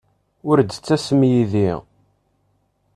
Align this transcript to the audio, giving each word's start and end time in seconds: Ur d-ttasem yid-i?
Ur 0.49 0.57
d-ttasem 0.61 1.21
yid-i? 1.31 1.71